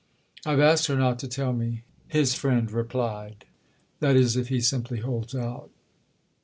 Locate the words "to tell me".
1.19-1.83